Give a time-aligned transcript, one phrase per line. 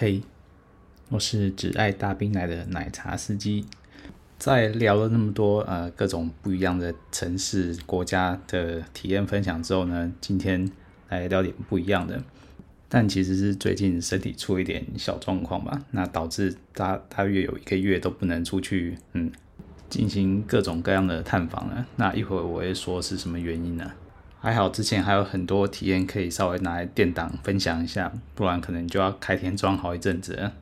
[0.00, 0.22] 嘿，
[1.08, 3.64] 我是只爱大冰奶的奶茶司机。
[4.38, 10.70] 在聊了那么多呃各种不一样的城市国家的体验分享之后呢，今天
[11.08, 12.22] 来聊点不一样的。
[12.88, 19.32] 但其实是最近身体出一点小状况吧，那导致大大约有一个月都不能出去，嗯，
[19.90, 21.84] 进行各种各样的探访了。
[21.96, 23.90] 那一会儿我会说是什么原因呢？
[24.40, 30.52] 还好之前还有很多体验可以稍微拿来垫档分享一下，不然可能就要开天窗好一阵子了。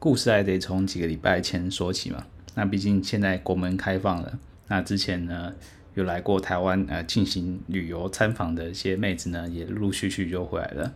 [0.00, 2.24] 故事还得从几个礼拜前说起嘛。
[2.54, 5.54] 那毕竟现在国门开放了，那之前呢
[5.94, 10.92] 有来过台湾呃进行旅游参访的一些妹子呢，也陆陆续续就回来了。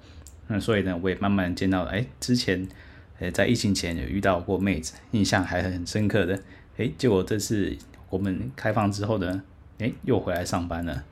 [0.49, 2.67] 那所以呢，我也慢慢见到了，哎，之前
[3.21, 6.43] 呃在疫情前有遇到过妹子，印象还很深刻的，
[6.77, 7.77] 哎，结果这次
[8.09, 9.43] 国门开放之后呢，
[9.79, 11.05] 哎，又回来上班了。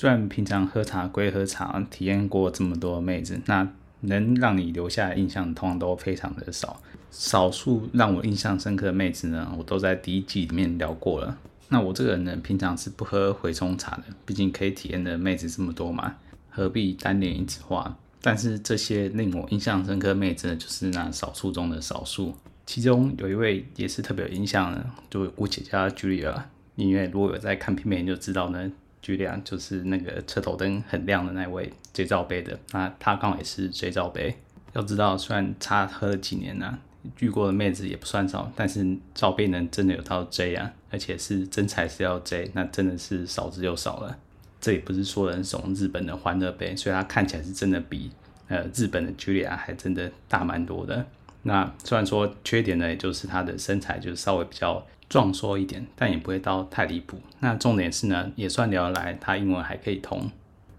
[0.00, 3.68] 虽然平常喝茶归喝茶，体验过这么多妹子，那
[4.02, 6.80] 能让你留下印象通常都非常的少。
[7.10, 11.36] 少数让我印象深刻的妹子呢，我都在第一季里面聊过了。
[11.68, 16.14] 那我这个人呢，平常是不喝回冲茶的，毕竟可以体验的妹子这么多嘛，
[16.48, 17.98] 何必单恋一枝花？
[18.22, 22.32] 但是这些令我印象深刻的妹子呢，就是那少数中的少数。
[22.66, 26.40] 其中有一位也是特别有印象的，就姑且叫她 Julia，
[26.76, 28.70] 因为如果有在看片片就知道呢。
[29.00, 34.36] 举例啊，就是那个车头灯很亮的那位 J 罩杯的，那他刚好也是 J 罩杯。
[34.74, 36.78] 要知道，虽然差喝了几年啊，
[37.20, 44.18] 遇过的妹子也不算少，但是罩杯能真的有到 J 啊，而且是真材实料 J，那真的是少之又少了。
[44.60, 48.10] 这也不是说人怂日本的欢乐杯，所以它看起来是真的比
[48.48, 51.06] 呃日本的 Julia 还真的大蛮多的。
[51.42, 54.86] 那虽然说缺点呢，也就是她的身材就稍微比较。
[55.08, 57.18] 壮硕一点，但也不会到太离谱。
[57.40, 60.30] 那重点是呢，也算聊得来，他英文还可以通，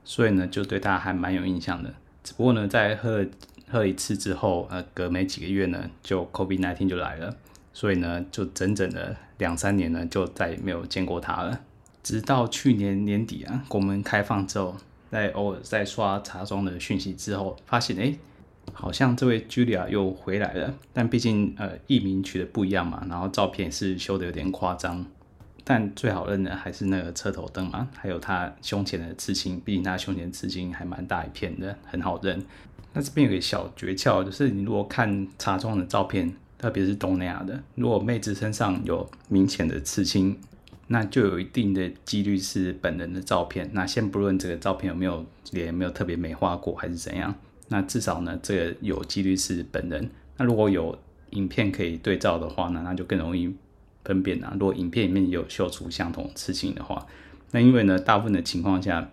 [0.04, 1.94] 所以呢，就对他还蛮有印象的。
[2.24, 3.26] 只不过呢，在喝
[3.70, 7.36] 喝一次之后，呃，隔没几个月呢，就 COVID-19 就来了，
[7.74, 11.60] 所以呢，就整整的两三年呢，就再也没有见过他了。
[12.04, 14.76] 直到去年年底啊，国门开放之后，
[15.10, 18.02] 在偶尔在刷茶庄的讯息之后，发现哎。
[18.04, 18.20] 诶
[18.74, 25.06] 好像这位 Julia 又回来了，但毕竟呃艺名取的不一样嘛，然后照片是修的有点夸张，
[25.64, 32.44] 但最好认的还是那个车头灯嘛，还有他胸前的刺青，毕竟他胸前刺青还蛮大一片的，很好认。
[32.94, 40.40] 那这边有个小诀窍，就是你如果看茶庄的照片，特别是东南亚的，如果妹子身上有明显的刺青，
[40.88, 43.70] 那就有一定的几率是本人的照片。
[43.74, 47.36] 那先不论这个照片有没有脸没有特别美化过，还是怎样。
[47.70, 50.10] 那至少呢，这个有几率是本人。
[50.38, 50.98] 那如果有
[51.32, 53.54] 影片可以对照的话呢，那就更容易
[54.04, 54.52] 分辨啊。
[54.60, 57.06] 如果影片里面有秀出相同刺青的话，
[57.52, 59.10] 那因为呢，大部分的情况下，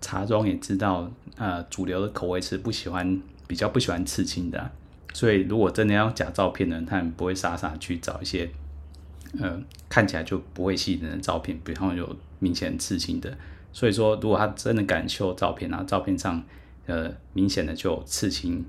[0.00, 4.70] 茶庄也知道，呃，主流的口味是不喜欢，比较不喜欢刺青的。
[5.14, 8.50] 所以如果真的要假照片呢，他们不会傻傻去找一些，
[9.38, 13.36] 呃，看起来就不会吸引人的照片，比方有明显刺青的。
[13.72, 16.42] 所以说，如果他真的敢秀照片，然后照片上。
[16.92, 18.66] 呃，明显的就有刺青，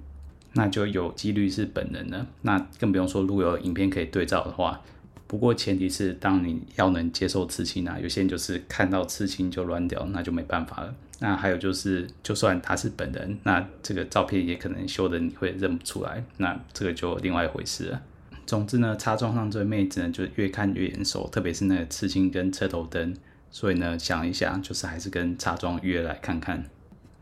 [0.54, 2.26] 那就有几率是本人了。
[2.44, 4.82] 那更不用说，如果有影片可以对照的话。
[5.28, 10.96] 不过前提是，当你要能接受刺青啊，有些人就是看到刺青就乱掉，那就没办法了。
[11.20, 18.02] 那还有就是，就算他是本人，那这个照片也可能修的你会认不出来，那这个就另外一回事了。
[18.46, 23.14] 总之呢，茶庄上这位妹子呢，就越看越眼熟，特别是那个刺青跟车头灯。
[23.50, 26.64] 所以呢，想一下，就是还是跟茶庄约来看看。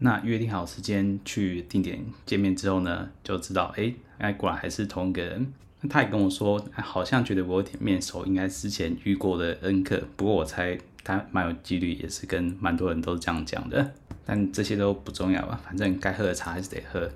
[0.03, 5.53] 那约定好时间去定点见面之后呢，就知道，哎，哎，果然还是同一个人。
[5.79, 10.01] 那他也跟我说，好像觉得我有点面熟，应该之前遇过的恩客。
[10.15, 13.93] 不过我猜他蛮有几率，也是跟蛮多人都是这样讲的。
[14.25, 17.07] 但这些都不重要吧，反正该喝的茶还是得喝。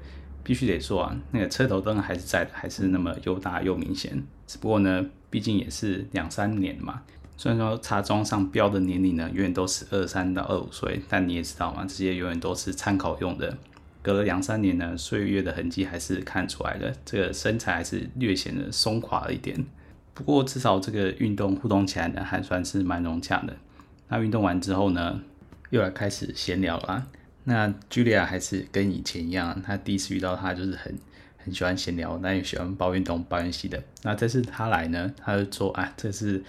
[0.44, 4.24] 必须得说啊，那个车头灯还是在的，还是那么又大又明显。
[4.46, 7.02] 只不过呢，毕竟也是两三年嘛。
[7.38, 13.58] 虽然说茶庄上标的年龄呢，永远都是二三到二五岁，但你也知道嘛，这些永远都是参考用的。
[14.02, 19.66] 隔了两三年呢，岁月的痕迹还是看出来的，这个身材还是略显得松垮了一点。
[20.14, 23.54] 不过至少这个运动互动起来呢，还算是蛮融洽的。
[24.08, 25.20] 那运动完之后呢，
[25.72, 27.06] 又来开始闲聊啦。
[27.44, 30.98] 那 Julia 还是跟以前一样，她第一次遇到她就是很
[31.44, 33.84] 很喜欢闲聊，但也喜欢抱运动、抱怨西的。
[34.04, 36.42] 那这次她来呢，她就说啊，这是。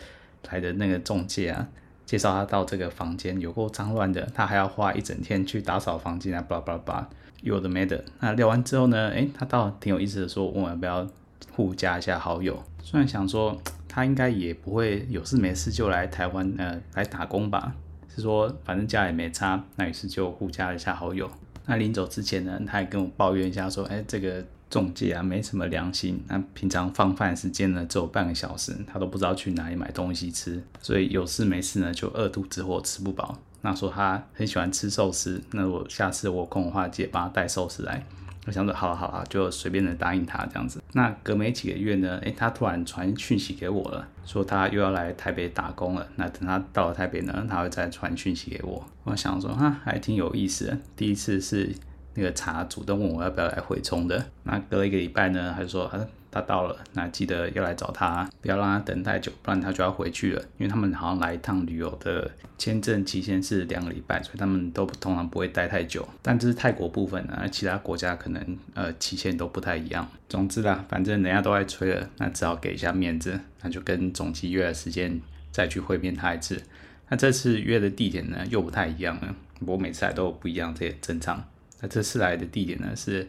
[0.50, 1.68] 来的那个中介啊，
[2.04, 7.08] 介绍他到这个房间有够脏乱的，他还要花一整天去打扫房间啊，巴拉巴拉巴拉，
[7.42, 8.04] 有的没的。
[8.20, 11.06] 那聊完之后呢，诶，他倒挺有意思的说，问我要不要
[11.52, 12.62] 互加一下好友。
[12.82, 17.74] 虽然想说他应该也不会有事没事就来台湾呃来打工吧，
[18.14, 21.28] 是说反正家也没差，那于是就互加了一下好友。
[21.66, 26.22] 那临走之前呢，他还跟我抱怨一下说，诶，这个中介啊，没什么良心。
[26.28, 33.38] 那平常放饭时间呢，只有半个小时，他都不知道去哪里买东西吃，所以有事没事呢就饿肚子或吃不饱。
[33.62, 38.04] 那说他很喜欢吃寿司，那我下次我空的话，记得帮他带寿司来。
[38.46, 40.80] 我想说，好了好了，就随便的答应他这样子。
[40.92, 46.06] 那隔没几个月呢，诶，他突然传讯息给我了，说他又要来台北打工了。
[46.14, 48.86] 那等他到了台北呢，他会再传讯息给我。
[49.02, 50.78] 我想说，哈，还挺有意思。
[50.94, 51.74] 第一次是
[52.16, 54.26] 那个茶主动问我要不要来回冲的。
[54.42, 60.42] 那隔了一个礼拜呢，他就说，啊他到了，那记得要来找他，不要让他等太久，不然他就要回去了。
[60.58, 66.06] 因为他们好像来一趟旅游的签证期限是两个礼拜，所以他们都通常不会待太久。
[66.20, 70.06] 但这是泰国部分呢，其他国家可能呃期限都不太一样。
[70.28, 75.18] 总之啦，反正人家都在催了，那只好给一下面子，那就跟总机约了时间
[75.50, 76.62] 再去会面他一次。
[77.08, 81.42] 那这次约的地点呢又不太一样了，我每次来都有不一样，这也正常。
[81.80, 83.28] 那这次来的地点呢是。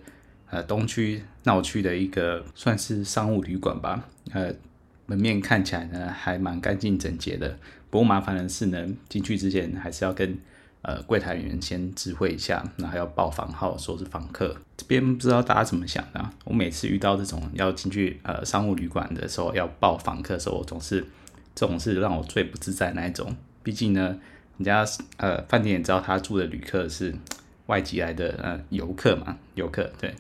[0.50, 4.02] 呃，东区闹区的一个算是商务旅馆吧。
[4.32, 4.50] 呃，
[5.06, 7.60] 门面看起来呢还蛮干净整洁的。
[7.90, 10.38] 不过麻烦的是呢，进去之前还是要跟
[10.84, 14.56] 呃柜台员先知会一下，然后要报房号，说是房客。
[14.78, 16.30] 这边不知道大家怎么想的？
[16.46, 21.06] 我每次遇到这种要进去呃商务旅馆的时候要报房客的时候，我总是
[21.54, 23.36] 这种是让我最不自在那一种。
[23.64, 24.18] 毕竟呢，
[24.58, 24.86] 人家
[25.18, 27.14] 呃饭店也知道他住的旅客是
[27.68, 30.14] 外籍来的呃游客嘛，游客对。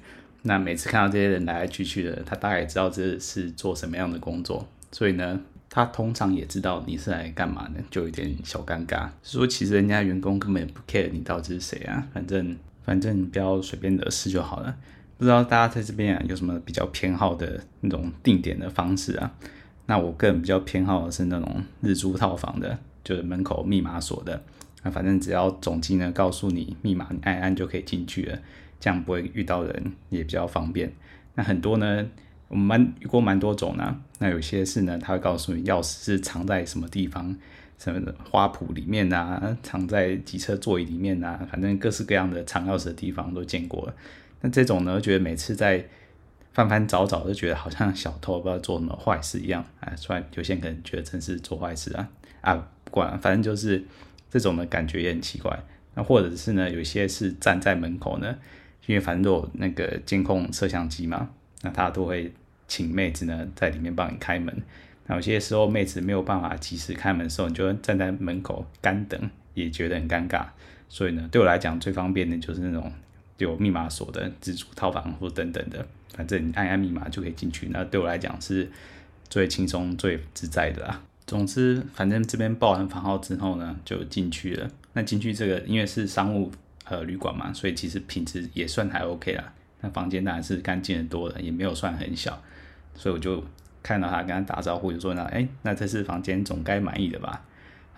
[0.43, 9.09] 那每次看到这些人来来去去的，他大概知道这是做什么样的工作，所以呢，他通常也知道你是来干嘛的，就有点小尴尬。
[9.23, 12.55] 说其实人家员工根本不 care 你到底是谁啊，反正
[12.85, 14.73] 反正你不要随便惹事就好了。
[15.17, 19.33] 不知道大家在这边啊有什么比较偏好的那种定点的方式啊？
[19.87, 24.41] 那我个人比较偏好的是那种日租套房的，就是门口密码锁的。
[24.83, 28.39] 那反正只要总机呢告诉你密码，你按按就可以进去了。
[28.79, 30.93] 这样不会遇到人，也比较方便。
[31.33, 32.05] 那很多呢，
[32.47, 33.99] 我们蛮遇过蛮多种呢。
[34.19, 37.35] 那有些是呢，他会告诉你钥匙是藏在什么地方，
[37.79, 43.95] 什么花圃里面啊，藏在机车座椅里面啊，反正各式各样的藏钥匙的地方都见过了。
[44.41, 45.83] 那这种呢，觉得每次在
[46.53, 49.91] 翻翻找找，都觉得好像小偷不知道做什么坏事一样啊。
[49.95, 52.07] 虽然有些人可能觉得真是做坏事啊
[52.41, 53.83] 啊，不管，反正就是
[54.29, 55.59] 这种的感觉也很奇怪。
[55.95, 58.35] 那或者是呢，有些是站在门口呢。
[58.85, 61.29] 因为反正都有那个监控摄像机嘛，
[61.61, 62.31] 那他都会
[62.69, 64.63] 请妹子呢在里面帮你开门。
[65.07, 70.45] 那有些时候妹子没有办法及时开门的时候，你就站在门口干等，也觉得很尴尬。
[70.87, 72.89] 所以呢，对我来讲最方便的就是那种
[73.39, 77.67] 有密码锁的自助套房或等等的，反正你按按密码就可以进去。
[77.71, 78.71] 那对我来讲是
[79.27, 81.01] 最轻松、最自在的啦。
[81.27, 84.67] 总之，反正这边报完房号之后呢，就进去了。
[84.93, 86.51] 那进去这个因为是商务。
[86.89, 89.53] 呃，旅馆嘛，所以其实品质也算还 OK 啦。
[89.81, 92.41] 那房间当然是干净的多了，也没有算很小。
[92.95, 93.43] 所以我就
[93.83, 97.45] 看到他跟他打招呼，就说：“那哎，那这次房间总该满意的吧？”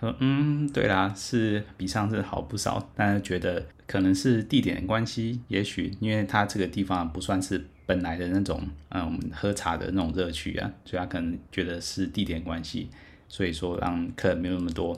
[0.00, 2.90] 他说：“嗯，对啦，是比上次好不少。
[2.96, 12.90] 但是觉得可能是地点的关系，也许因为他这个地方不算是本来的那种嗯喝茶的那种热区啊，所以他可能觉得是地点关系，
[13.30, 14.92] 所以说让客人没有那么多。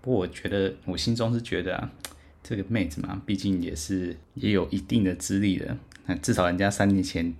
[0.00, 1.92] 不过我觉得我心中是觉得啊。”
[2.44, 5.76] 这个妹子嘛，毕竟也是也有一定的资历的，
[6.06, 7.32] 那至少人家三年前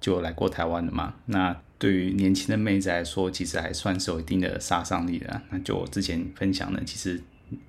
[0.00, 1.16] 就来过台湾了嘛。
[1.26, 5.42] 那对于年轻的妹子来说，其实还算是有一定的杀伤力的。
[5.50, 7.20] 那就我之前分享的，其实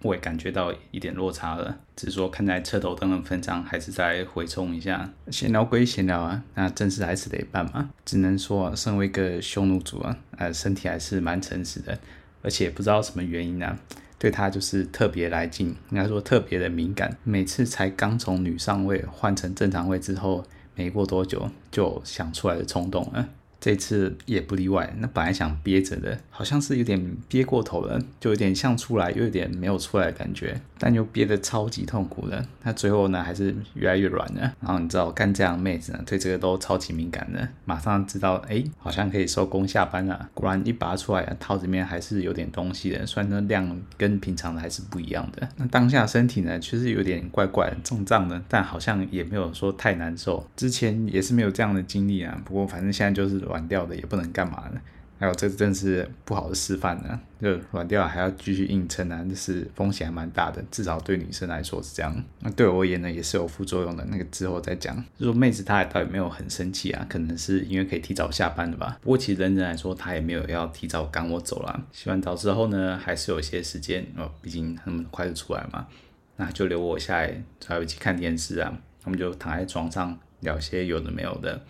[0.02, 1.78] 我也感觉到一点落差了。
[1.96, 5.10] 只是说看在车头灯的份上，还是再回冲一下。
[5.32, 7.90] 闲聊归闲聊啊，那正事还是得办嘛。
[8.04, 11.98] 只能说，身为一个匈奴族啊，呃，身体还是蛮诚实的，
[12.42, 13.78] 而且不知道什么原因呢、
[14.20, 17.18] 对他就是特别来劲，应该说特别的敏感。
[17.24, 20.44] 每次才刚从女上位换成正常位之后，
[20.76, 23.30] 没过多久就想出来的冲动了。
[23.66, 24.94] 这次也不例外。
[25.00, 32.46] 那本来想憋着的，好像是有点憋过头了，就有点像出来，又有点没有出来的感觉，但又憋得超级痛苦的。
[32.62, 34.42] 那最后呢，还是越来越软了。
[34.62, 40.30] 然后你知道，干这样的妹子呢，对这个都超级敏感的，马上知道，哎，好像可以收工下班了。
[40.36, 45.50] 果然一拔出来啊，套子里面还是有点东西的，虽然说量跟平常的还是不一样的。
[45.58, 50.48] 那当下身体呢，确实有点怪怪的，胀胀的，但好像也没有说太难受。
[50.56, 53.42] 之前也是没有这样的经历啊，不过反正现在就是。
[53.55, 54.82] 软软掉的也不能干嘛呢？
[55.18, 57.18] 还有这真是不好的示范呢。
[57.42, 60.62] 就软掉还要继续硬撑呢，就是风险还蛮大的。
[60.70, 62.14] 至少对女生来说是这样。
[62.42, 64.04] 那对我而言呢，也是有副作用的。
[64.12, 64.94] 那个之后再讲。
[65.18, 68.98] 就说妹子她倒也没有很生气啊，可能是因为可以提早下班的吧。
[69.02, 71.86] 不过其实认真来说，她也没有要提早赶我走了。
[71.94, 75.88] 洗完澡之后呢，还是有一些时间哦，毕竟那么快就出来嘛，
[76.36, 78.78] 那就留我下来，还有一起看电视啊。
[79.06, 81.64] 我们就躺在床上聊些有的没有的。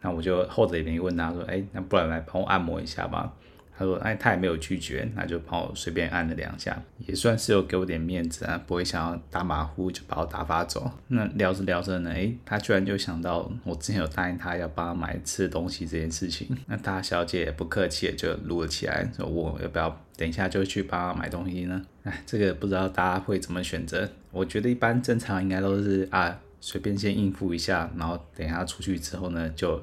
[0.00, 3.32] 那我就厚着脸皮问他说：“哎，那不然来帮我按摩一下吧。”
[3.76, 16.46] 他说：“哎，他也没有拒绝，那就帮我随便按了两下，也算是有给我点面子啊，不会想要打马虎就把我打发走。”那聊着聊着呢，哎，他居然就想到我之前有答应他要帮他买吃的东西这件事情。
[16.66, 21.82] 那大小姐也不客气就撸了起来，说我要不要等一下就去帮他买东西呢？
[22.04, 24.06] 哎，这个不知道大家会怎么选择？
[24.30, 29.82] 我觉得一般正常应该都是啊，随便先应付一下，然后等一下出去之后呢就。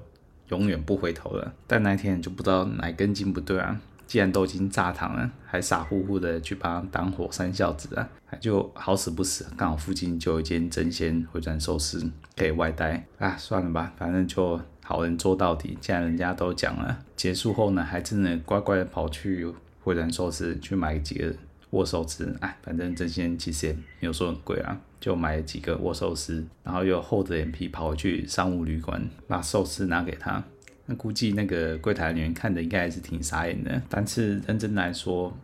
[0.50, 3.82] 永远不回头了，但那天就不知道哪根筋不对啊！
[4.06, 13.36] 既然都已经炸膛了，还傻乎乎的去帮他当火山孝子啊，还就好死不死，刚好附近就有一间真鲜回转寿司可以外带啊！
[13.38, 16.98] 算了吧，反正就好人做到底，既然人家都讲了。
[17.18, 19.46] 结束后呢，还真的乖乖的跑去
[19.84, 21.34] 回转寿司去买几个。
[21.72, 30.44] 握寿司，哎，反正这些其实也没有说很贵啊，就买了几个握寿司，然后又厚着脸皮跑回去商务旅馆，把寿司拿给他。
[30.86, 35.38] 那估计那个柜台人员看着应该还是挺傻眼的，但是认真来说。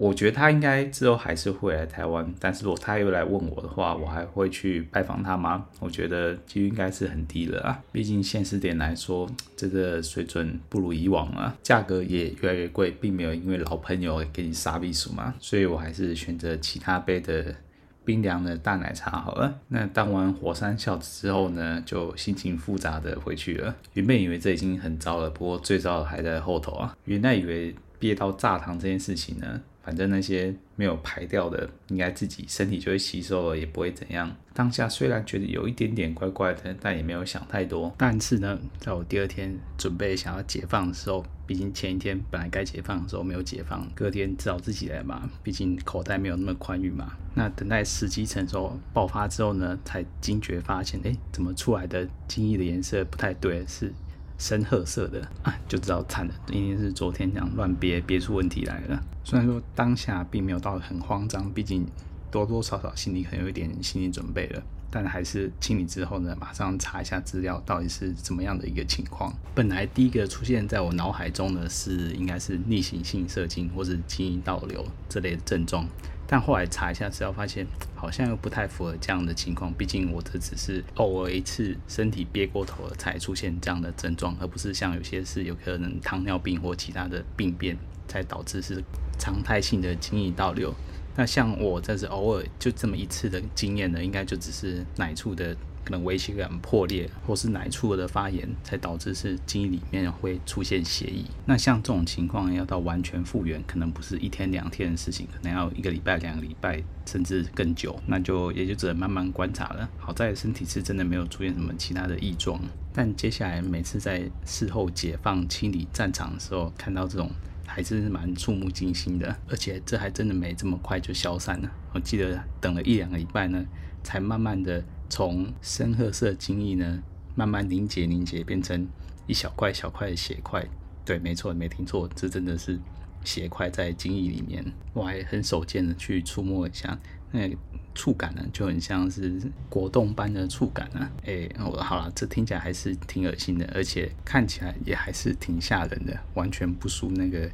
[0.00, 5.66] 我觉得他应该之后还是会来台湾，但是如果他又来问我的话，我还会去拜访他吗？
[5.78, 7.78] 我觉得几率应该是很低了啊。
[7.92, 17.54] 毕竟现实点来说，这个水准不如以往啊，价格也越来越贵，并没有因为老朋友给你杀避暑嘛，所以我还是选择其他杯的
[18.02, 19.54] 冰凉的大奶茶好了。
[19.68, 23.76] 那当完火山孝子之后呢，就心情复杂的回去了。
[23.92, 26.96] 原本以为这已经很糟了，不过最糟的还在后头啊。
[27.04, 29.60] 原来以为憋到炸糖这件事情呢。
[29.82, 34.34] 反正那些没有排掉的，应该自己身体就会吸收了，也不会怎样。
[34.52, 37.94] 当下虽然觉得有一点点怪怪的，但也没有想太多。
[37.96, 45.30] 但是呢，在我第二天准备想要解放的时候，毕竟前一天本来该解放的时候没有解放，隔天只好自己来嘛。
[45.42, 47.16] 毕竟口袋没有那么宽裕嘛。
[47.34, 53.92] 那等待时机成熟爆发之后呢，才惊觉发现，哎，怎么出来的精液的颜色不太对，是。
[54.40, 59.00] 深褐色的啊，就知道惨了，一定是昨天这样乱憋憋出问题来了。
[59.22, 61.86] 虽然说当下并没有到很慌张，毕竟
[62.30, 69.30] 多多少少心里可能有一点心理准备了，但还是清理之后呢，马上查一下资料，到底是怎么样的一个情况。
[69.54, 75.86] 本来第一个出现在我脑海中的是应该是逆行性射精或是精液倒流这类的症状。
[76.32, 79.72] 但后来查一下资料，发现好像又不太符合这样的情况。
[79.74, 88.80] 毕竟我这只是偶尔一次身体憋过头了才出现这样的症状，而不是像有些是有可能糖尿病或其他的病变才导致是
[89.18, 90.72] 常态性的精液倒流。
[91.16, 95.56] 那像我这是偶尔就这么一次的经验呢，应该就只是奶处的。
[95.90, 101.24] 可能微血管破裂，或是奶处的发炎，才导致是精液里面会出现血液。
[101.44, 108.00] 那像这种情况，要到完全复原，可能不是一天两天的事情，可能要一个礼拜、两个礼拜，甚至更久。
[108.06, 109.90] 那就也就只能慢慢观察了。
[109.98, 112.60] 好在身体是真的没有出现什么其他的异状。
[112.92, 117.28] 但接下来每次在事后解放清理战场的时候，看到这种
[117.66, 119.36] 还是蛮触目惊心的。
[119.48, 121.68] 而且这还真的没这么快就消散了。
[121.92, 123.66] 我记得等了一两个礼拜呢，
[124.04, 124.84] 才慢慢的。
[125.10, 127.02] 从深褐色精液呢，
[127.34, 128.86] 慢慢凝结凝结，变成
[129.26, 130.64] 一小块小块的血块。
[131.04, 132.78] 对，没错，没听错，这真的是
[133.24, 134.64] 血块在精液里面。
[134.94, 136.96] 我还很手贱的去触摸一下，
[137.32, 137.56] 那个
[137.92, 141.10] 触感呢，就很像是果冻般的触感啊。
[141.26, 147.50] 哎，我好了，这听起来还是挺恶心的，而且看起来也还是挺吓人的，完全不输那个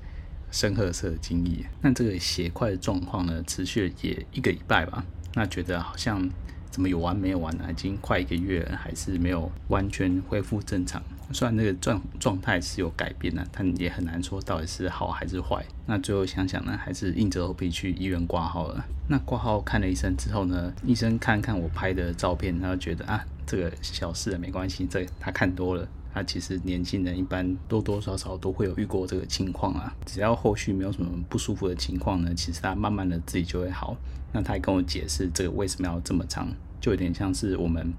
[0.51, 1.65] 深褐色精液。
[1.81, 5.03] 那这个血块的状况呢，持续也一个礼拜吧。
[5.35, 6.29] 那觉得好像。
[6.77, 7.65] 怎么有完没有完呢？
[7.71, 11.03] 已经快一个月了，还是没有完全恢复正常。
[11.33, 15.65] 虽然那个状状态是有改变了，但也很难说到底是好还是坏。
[15.87, 18.85] 那最后想想呢，还是硬着头皮去医院挂号了。
[19.09, 25.89] 那挂号看了医生之后呢，医生看看我拍的照片，他就觉得啊，这个小事没关系，这他看多了。
[26.13, 29.95] 他其实年轻人一般多多少少都会有遇过这个情况啊。
[30.05, 33.97] 只要后续没有什么不舒服的情况呢，其实他慢慢的自己就会好。
[34.33, 36.53] 那他还跟我解释这个为什么要这么长。
[36.81, 37.93] 就有点像是我们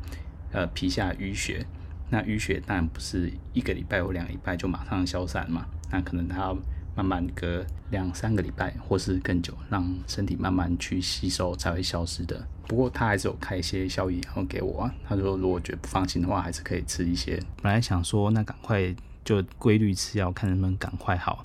[0.52, 1.66] 呃皮下淤血，
[2.10, 6.58] 那淤血当然不是一个礼拜或两个礼拜就马上消散嘛，那可能它要
[6.96, 12.48] 慢慢隔两三个礼拜或是更久，让身体慢慢去吸收才会消失的。
[12.68, 17.40] 不过他还是有开一些消炎药给我啊，他说如果觉得不放心的话，还是可以吃一些。
[17.62, 18.94] 本来想说那赶快
[19.24, 21.42] 就规律吃药，看能不能赶快好，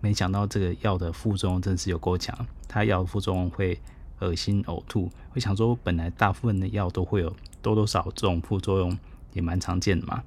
[0.00, 2.34] 没想到这个药的副作用真是有够强，
[2.68, 3.78] 它药的副作用会。
[4.20, 8.98] 恶心、呕吐，我想说，本来大部分的药都会有多多少这种副作用，
[9.32, 10.22] 也蛮常见的嘛。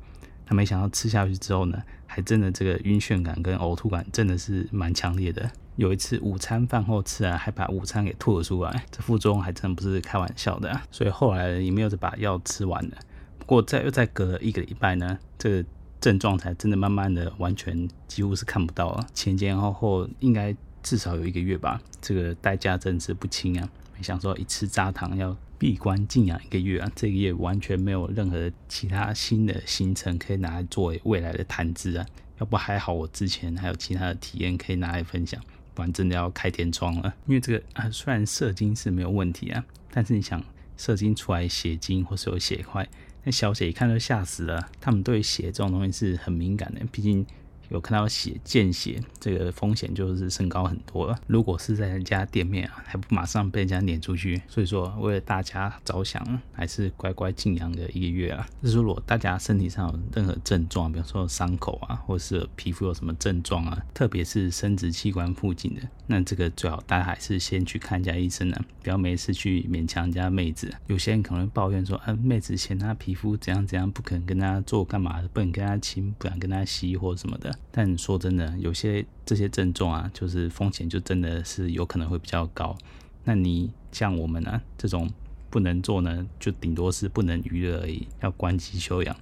[0.46, 5.50] 他没想到吃下去之后呢，还真的这个晕眩感跟呕吐感真的是蛮强烈的。
[5.75, 10.81] 有一次午餐饭后吃啊，还把午餐给吐了出来，这副作用还真不是开玩笑的。
[10.91, 12.98] 所以后来也没有再把药吃完了。
[13.38, 15.65] 不过再又再隔了一个礼拜呢，这个
[16.01, 23.70] 症状才真的慢慢的完全几乎是看不到了，前前后后应该至少有一个月吧，这个代价真是不轻啊！
[23.96, 32.06] 没想说一次扎堂要闭关静养一个月啊，这个月完全没有任何其他新的行程可以拿来作为未来的谈资啊！
[32.40, 35.42] 要不还好我之前还有其他的体验可以拿来分享，
[35.74, 37.14] 不然真的要开天窗了。
[37.26, 40.42] 因为这个啊，虽然射精是没有问题啊，但是你想
[40.78, 42.88] 射精出来血精或是有血块。
[43.26, 47.26] 那小姐一看就吓死了，他们对血这种东西是很敏感的，毕竟。
[47.70, 51.20] 有看到血见血，这个风险就是升高很多了。
[51.28, 54.42] 如果是在人家店面啊，还不马上被人家撵出去。
[54.48, 58.48] 所以说，为了大家着想，还是乖乖静养个一个月啊。
[58.64, 70.74] 就是，如果大家身体上有任何症状，比如说伤口啊，或是皮肤有什么症状啊，特别是生殖器官附近的，那这个最好大家还是先去看一下医生啊，不要没事去勉强人家妹子。
[70.88, 77.54] 有些人可能抱怨说，啊，妹子嫌她皮肤怎样怎样，不肯跟她做干嘛，不肯跟她亲，不敢跟她吸或什么的。
[77.72, 82.75] 但说真的，有些这些症状啊，就是风险就真的是有可能会比较高。
[83.24, 85.10] 那你像我们啊，这种
[85.50, 89.16] 不能做呢，就顶多是不能娱乐而已，要关机休养。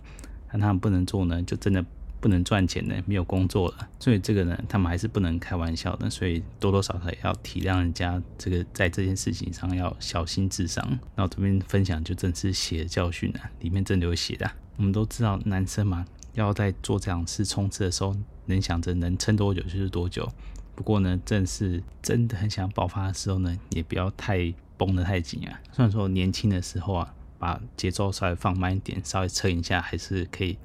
[0.53, 1.84] 那他们不能做呢，就真的
[2.22, 3.89] 不能赚钱呢，没有工作了。
[4.00, 6.10] 所以这个呢，他们还是不能开玩笑的。
[6.10, 10.88] 所以多多少少也要体谅人家，这个在这件事情上要小心智商。
[11.15, 14.50] 然后这边分享就真是血教训啊，里面真的有血的。
[14.77, 16.06] 我们都知道男生嘛。
[16.39, 18.15] 要在做这样次冲刺的时候，
[18.46, 20.27] 能想着能撑多久就是多久。
[20.75, 25.60] 不过呢，正是真的很想爆发的时候呢，也不要太绷得太紧啊。
[25.72, 30.56] 虽然说年轻的时候啊，把节奏稍微放慢一点，稍微撑一下，还是可以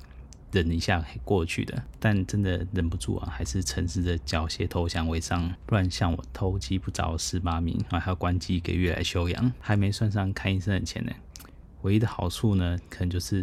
[0.50, 1.82] 忍一下可以过去的。
[1.98, 5.50] 但真的忍不住啊，还是诚实的缴械投降为上。
[5.64, 11.12] 不然像我偷鸡不着蚀把米啊，还要关机一个月来休养，还没算上看医生的钱呢。
[11.80, 13.42] 唯一的好处呢，可能就是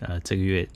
[0.00, 0.68] 呃这个月。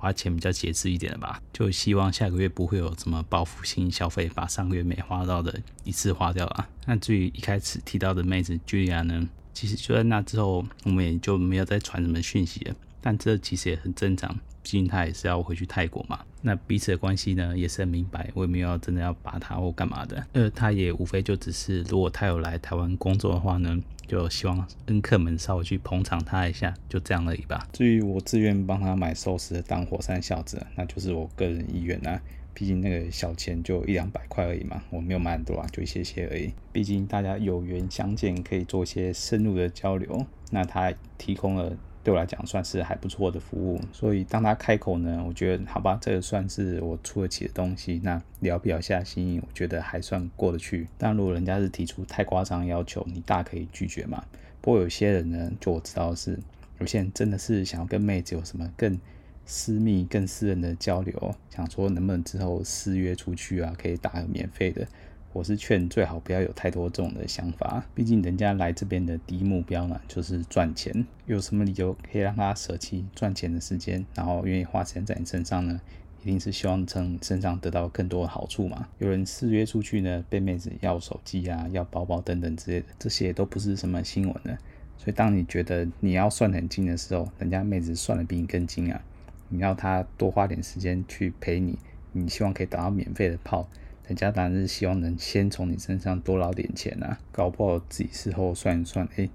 [0.00, 6.66] 花钱比较节制一点了吧，就希望下个月不会有什么报复性消费，把上个月没花到的一次花掉了。
[6.86, 12.74] 那至于一开始提到的妹子 Julia 呢，其实就在那之后，我们也就没有再传什么讯息了。
[13.02, 16.20] 但这其实也很正常，毕竟他也是要回去泰国嘛。
[16.42, 20.26] 那彼此的关系呢，也是很明白，我也没有真的要把他或干嘛的。
[20.32, 23.80] 呃，他也无非就只是，如果他有来台湾工作的话呢。
[24.10, 27.68] 就希望恩客们稍微去捧场他一下，就这样而已吧。
[27.72, 32.20] 至于我自愿帮他买寿司当火山孝子，那就是我个人意愿啊。
[32.52, 36.52] 毕竟那个小钱就一两百块而已嘛，我没有买很多啊，就一些些而已。
[36.72, 40.26] 毕竟大家有缘相见，可以做一些深入的交流。
[40.50, 41.72] 那他提供了。
[42.02, 48.00] 对我来讲算是还不错的服务，所以当他开口呢，我觉得好吧，这个算是我出得起的东西。
[48.02, 50.88] 那聊表下心意，我觉得还算过得去。
[50.96, 54.24] 但如果人家是提出太夸张要求，你大可以拒绝嘛。
[54.62, 56.38] 不过有些人呢，就我知道是
[56.78, 58.98] 有些人真的是想要跟妹子有什么更
[59.44, 64.86] 私密、更私人的交流，想说能不能之后私约出去啊，可以打个免费的。
[65.32, 71.06] 我是劝最好不要有太多这种的想法，毕竟人家来这边的第一目标呢，就是赚钱。
[71.26, 75.80] 有什么理由可以让他舍弃赚钱的时间，然后愿意花钱在你身上呢？
[76.22, 78.88] 一定是希望从你身上得到更多的好处嘛。
[78.98, 84.58] 有人私约出去呢，被妹子要手机啊、要包包等等之类的，这些都不是什么新闻的。
[84.98, 89.00] 所以当你觉得你要算很精的时候，人家妹子算得比你更精啊。
[89.48, 91.78] 你要他多花点时间去陪你，
[92.12, 93.66] 你希望可以得到免费的炮。
[94.10, 99.28] 人家当然是希望能先从你身上多捞点钱啊，搞不好自己事后算一算，哎、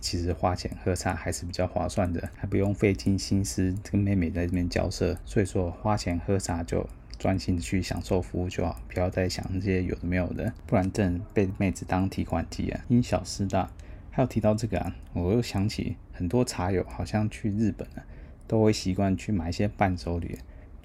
[0.00, 5.16] 其实花钱喝茶还是比较划算的，还不用费尽心思跟妹妹在这边交涉。
[5.24, 6.84] 所以说花钱喝茶就
[7.16, 13.70] 专心的去享受服务就好，不要再想那些有的没有的，不然真被妹子当提款机啊，因小失大。
[14.10, 18.02] 还有提到这个啊，我又想起很多茶友好像去日本啊，
[18.48, 20.36] 都会习惯去买一些伴手礼。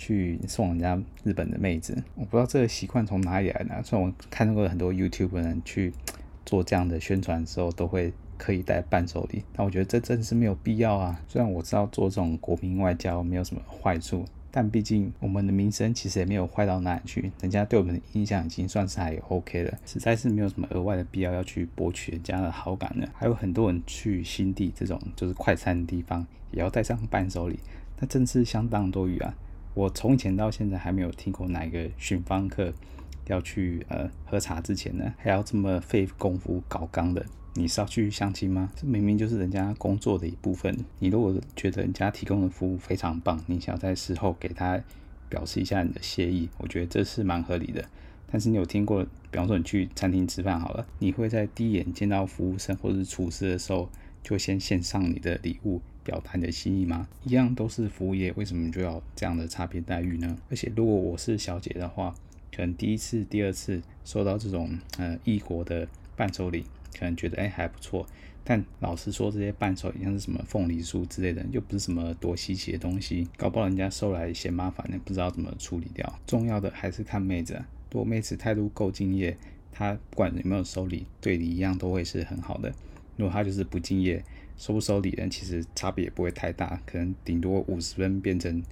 [0.03, 3.81] 去送人家日本的妹子，我不知道这个习惯从哪里来的。
[3.83, 5.93] 虽然我看到过很多 YouTube 人去
[6.45, 11.21] 做这样的宣传的时候，都会刻意带伴手礼，但我觉得这真的是没有必要啊。
[11.29, 23.07] 虽然我知道做这种国民外交没有什么坏处，但毕竟我们的名声其实也没有坏到哪里去，人家对我们的印象已经算是还 OK 了，实在是没有什么额外的必要要去博取人家的好感了。
[23.13, 27.57] 还有很多人去新地这种就是快餐的地方，也要带上伴手礼，
[28.01, 29.33] 那真是相当多余啊。
[29.73, 32.73] 我从以前到现在还没有听过哪一个寻方客
[33.27, 37.25] 要去呃喝茶之前呢，还要这么费功夫搞刚的。
[37.55, 38.71] 你是要去相亲吗？
[38.75, 40.75] 这明明就是人家工作的一部分。
[40.97, 44.81] 你如果觉得人家提供的服务非常棒，你想在事后给他
[45.29, 47.86] 表示一下你的谢意，我觉得这是蛮合理的。
[48.31, 53.88] 但是你有听过，比方说你去餐厅吃饭好了，你会在第一眼见到服务生或者是厨师的时候，
[54.23, 57.07] 就先献上你的礼物，表达你的心意吗？
[57.23, 60.37] 一样都是服务业，为什么就要这样的差别待遇呢？
[60.49, 62.13] 而且如果我是小姐的话，
[62.55, 66.65] 可能第一次、第二次收到这种呃异国的伴手礼，
[66.97, 68.05] 可能觉得哎还不错。
[68.45, 76.19] 但老实说，这些伴手礼像是什么凤梨酥之类的，又不是什么多稀奇的东西，搞不好人家收来嫌麻烦，不知道怎么处理掉。
[76.27, 77.53] 重要的还是看妹子，
[77.89, 79.37] 如果妹子态度够敬业，
[79.71, 82.69] 她不管有没有收礼，对你一样都会是很好的。
[83.15, 84.21] 如果她就是不敬业，
[84.57, 88.63] 收不收礼人其实差别也不会太大，可能顶多五十分变成。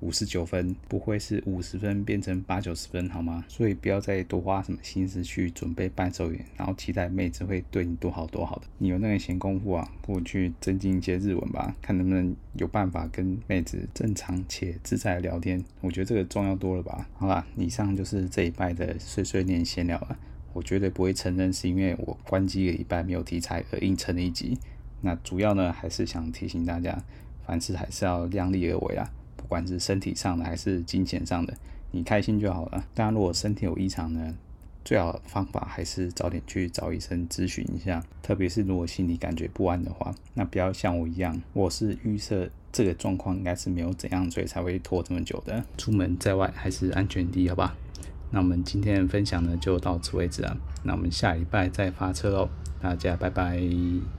[0.00, 3.44] 五十九分不会是五十分变成八九十分好吗？
[3.48, 8.62] 所以不要再多花什么心思去准备伴手礼，然后期待妹子会对你多好多好的。
[8.78, 15.64] 你有那个闲工夫啊，不如去增进一些日文吧，看能不能有办法跟妹子正常且自在聊天。
[15.80, 17.08] 我觉得这个重要多了吧。
[17.14, 20.16] 好啦，以上就是这一拜的碎碎念闲聊了。
[20.52, 24.56] 我绝对不会承认是因为我关机了一拜没有题材而硬撑了一集。
[25.00, 27.00] 那主要呢，还是想提醒大家，
[27.46, 29.08] 凡事还是要量力而为啊。
[29.36, 31.54] 不管是身体上的还是金钱上的，
[31.92, 32.84] 你开心就好了。
[32.94, 34.34] 当然，如果身体有异常呢，
[34.84, 38.02] 最好方法还是早点去找医生咨询一下。
[38.22, 45.64] 特别是如果心里感觉不安的话，那不要像我一样，我是预设这个状况应该是没有怎样，所以才会拖这么久的。
[45.78, 47.74] 出门在外还是安全第一，好吧？
[48.30, 50.54] 那我们今天的分享呢就到此为止了。
[50.82, 52.50] 那我们下礼拜再发车喽，
[52.82, 54.17] 大家拜拜。